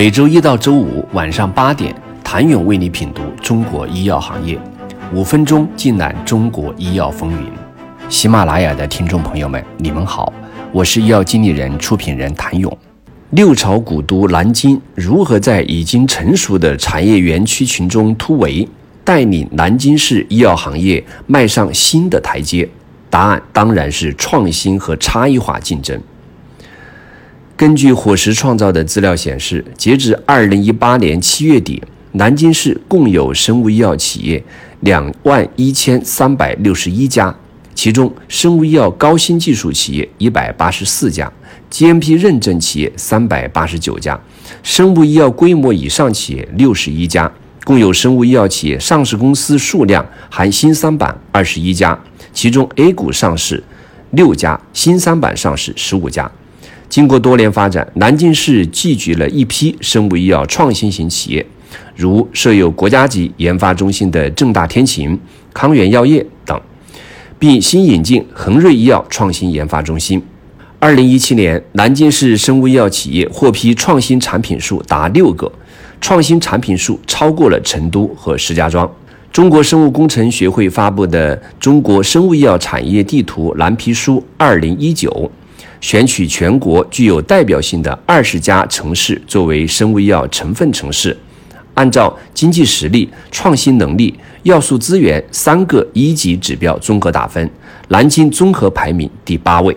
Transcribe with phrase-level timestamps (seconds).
[0.00, 4.58] 每周一到周五晚上八点，谭勇为你品读中国医药行业，
[5.12, 7.52] 五分钟尽览中国医药风云。
[8.08, 10.32] 喜马拉雅的听众朋友们，你们好，
[10.72, 12.74] 我是医药经理人、出品人谭勇。
[13.32, 18.66] 六朝古都南京如何在已经成熟的产业园区群中突围，
[19.04, 22.66] 带领南京市医药行业迈上新的台阶？
[23.10, 26.00] 答案当然是创新和差异化竞争。
[27.60, 34.42] 根据火石创造的资料显示，截至二零一八年七月底，南京市共有生物医药企业
[34.80, 37.36] 两万一千三百六十一家，
[37.74, 41.30] 其中生物医药高新技术企业一百八十四家
[41.70, 44.18] ，GMP 认证企业三百八十九家，
[44.62, 47.30] 生物医药规模以上企业六十一家，
[47.64, 52.02] 共有生物医药企业上市公司数量含新三板二十一家。
[52.32, 53.62] 其中 A 股上市
[54.12, 56.32] 六家，新三板上市十五家。
[56.90, 61.46] 经过多年发展，南京市聚集了一批生物医药创新型企业，
[61.94, 65.16] 如设有国家级研发中心的正大天晴、
[65.54, 66.60] 康源药业等，
[67.38, 70.20] 并新引进恒瑞医药创新研发中心。
[70.80, 75.50] 二零一七年，南京市生物医药企业获批创新产品数达六个，
[76.00, 78.90] 创新产品数超过了成都和石家庄。
[79.30, 85.08] 中国生物工程学会发布的《中国生物医药产业地图蓝皮书（二零一九）》，
[85.80, 91.16] 选取全国具有代表性的二十家城市作为生物医药成分城市，
[91.74, 97.50] 按照经济实力、创新能力、要素资源三个一级指标综合打分，
[97.88, 99.76] 南京综合排名第八位。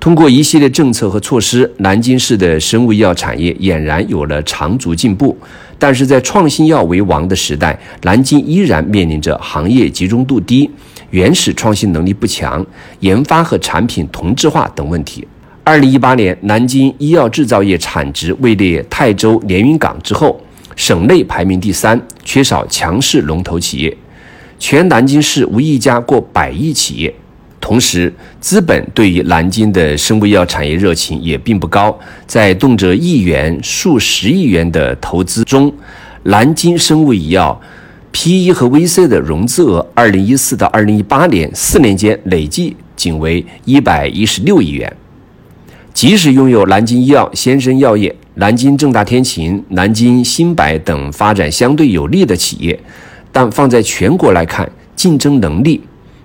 [0.00, 5.36] 通过一系列政策和措施，南京市的生物医药产业俨然有了长足进步。
[5.78, 10.68] 但是在创新药为王的时代，南京依然面临着行业集中度低、
[11.12, 12.64] 原始创新能力不强、
[13.00, 15.26] 研发和产品同质化等问题。
[15.62, 20.40] 二零一八年，南京医药制造业产值位列泰州连云港之后，
[20.74, 23.96] 省内排名第三，缺少强势龙头企业，
[24.58, 27.14] 全南京市无一家过百亿企业。
[27.60, 31.96] 同时，资本对于南京的生物医药产业热情也并不高。
[32.26, 35.72] 在动辄亿元、数十亿元的投资中，
[36.24, 37.60] 南京生物医药
[38.12, 44.96] P/E 和 VC 的融资额，二零一四到二零一八年四年间累计仅为一百一十六亿元。
[45.92, 52.78] 即使拥有南京医药、先生药业、南京正大天晴、南京新百等发展相对有利的企业，
[53.32, 55.80] 但放在全国来看，竞争能力。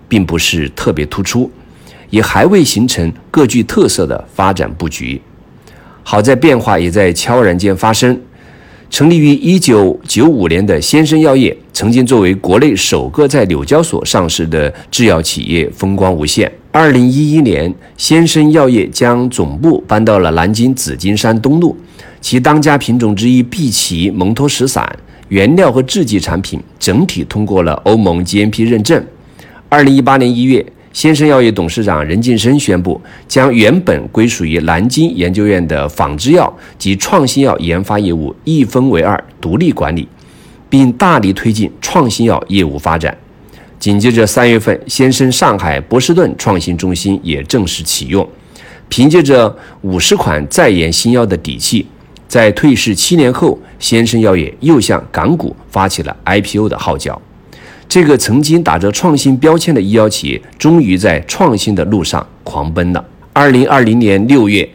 [0.09, 1.51] 并不是特别突出，
[2.09, 5.21] 也还未形成各具特色的发展布局。
[6.01, 8.17] 好在变化也在悄然间发生。
[8.89, 16.51] 成立于一九九五年的先生药业，曾经作为国内首个在纽交所上市的制药企业，风光无限。
[16.71, 21.77] 二零一一年，先生药业将总部搬到了南京紫金山东路，
[22.19, 24.91] 其当家品种之一碧琪蒙脱石散
[25.27, 29.05] 原料和制剂产品整体通过了欧盟 GMP 认证。
[29.69, 40.07] 二零一八年一月，先生药业董事长任晋生宣布，将原本归属于南京研究院的仿制药及创新药研发业务一分为二，独立管理，
[40.69, 43.15] 并大力推进创新药业务发展。
[43.79, 48.27] 紧接着三月份，先生上海波士顿创新中心也正式启用。
[48.89, 51.85] 凭借着五十款在研新药的底气，
[52.27, 57.21] 在退市七年后，先生药业又向港股发起了 IPO 的号角。
[57.89, 63.05] 这个曾经打着创新标签的医药企业，终于在创新的路上狂奔了。
[63.31, 64.67] 二零二零年六月，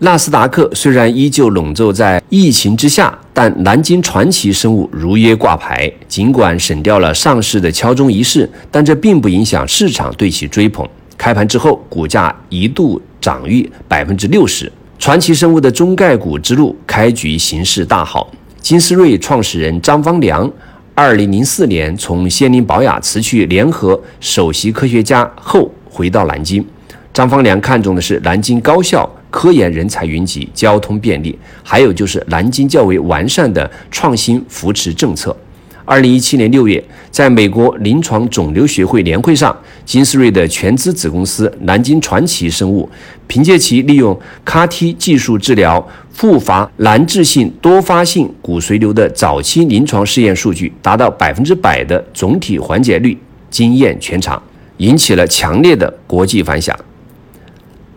[0.00, 5.92] 纳斯达克虽然依旧笼罩在疫情之下，但南京传奇生物如约挂牌。
[6.06, 10.88] 尽管省掉了上市的敲钟仪式，但这并不影响市场对其追捧。
[11.16, 14.70] 开盘之后，股价一度涨逾百分之六十。
[15.00, 18.30] 传奇生物的中概股之路开局形势大好。
[18.60, 20.48] 金思瑞创始人张方良。
[20.94, 26.64] 二零零四年，从仙林宝雅辞去联合首席科学家后，回到南京。
[27.12, 35.36] 张方良看中的是南京高校科研人才云集、交通便利，还有就是南京较为完善的创新扶持政策。
[35.84, 42.86] 二零一七年六月，在美国临床肿瘤学会年会上，金斯瑞的全资子公司南京传奇生物，
[43.26, 44.14] 凭借其利用
[44.44, 53.16] CAR-T 技术治疗复发难治性多发性骨髓瘤的早期临床试验数据，达到百分之百的总体缓解率，
[53.48, 54.42] 惊艳全场，
[54.76, 56.78] 引起了强烈的国际反响。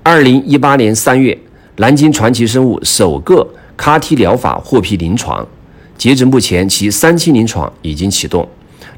[0.03, 1.37] 二零一八年三月，
[1.75, 5.47] 南京传奇生物首个 CAR-T 疗法获批临床。
[5.95, 8.47] 截至目前，其三期临床已经启动。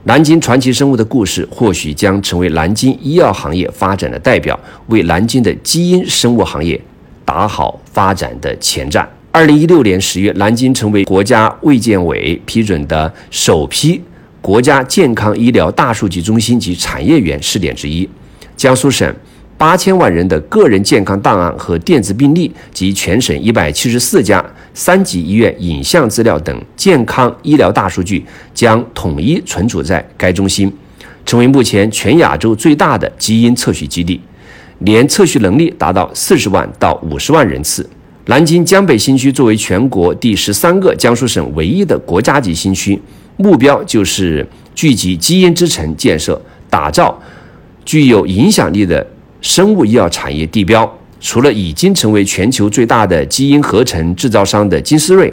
[0.06, 4.58] 南京传奇生物的故事或许将成为南京医药行业发展的代表，
[4.88, 6.80] 为南京的基因生物行业
[7.26, 9.06] 打好发展的前站。
[9.30, 14.02] 二零一六年十月，南京成为国家卫健委批准的首批
[14.40, 18.10] 国家健康医疗大数据中心及产业园试点之一。
[18.56, 19.14] 江苏省
[19.64, 24.44] 八千万人的个人健康档案和电子病历及全省一百七十四家
[24.74, 28.22] 三级医院影像资料等健康医疗大数据
[28.54, 30.70] 将统一存储在该中心，
[31.26, 34.20] 成为目前全亚洲最大的基因测序基地，
[34.80, 37.90] 年测序能力达到四十万到五十万人次。
[38.26, 43.02] 南京江北新区作为全国第十三个、江苏省唯一的国家级新区，
[43.38, 44.46] 目标就是
[44.76, 47.18] 聚集基因之城建设，打造
[47.86, 49.08] 具有影响力的
[49.44, 50.92] 生物医药产业地标。
[51.20, 55.32] 除了已经成为全球最大的基因合成制造商的金思瑞，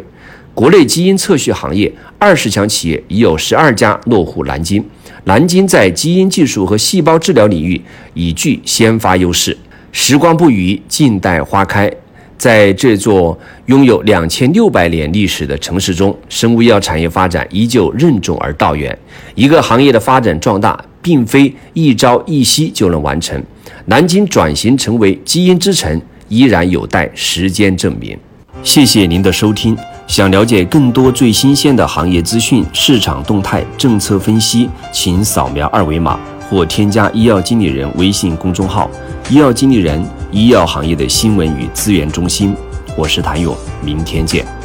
[0.55, 4.85] 国内基因测序行业二十强企业已有十二家落户南京。
[5.25, 7.81] 南京在基因技术和细胞治疗领域
[8.15, 9.57] 已具先发优势。
[9.91, 11.91] 时光不语，静待花开。
[12.39, 18.97] 在这座拥有两千六百年历史的城市中，生物医药产业发展依旧任重而道远。
[19.35, 23.43] 一个行业的发展壮大，并非一朝一夕就能完成。
[23.87, 28.17] 南京转型成为基因之城，依然有待时间证明。
[28.63, 29.77] 谢谢您的收听。
[30.07, 36.19] 想了解更多最新鲜的行业资讯、市场动态、政策分析，请扫描二维码
[36.49, 38.91] 或添加医药经理人微信公众号
[39.31, 40.05] “医药经理人”。
[40.33, 42.55] 医药行业的新闻与资源中心，
[42.97, 44.60] 我是谭勇，明天见。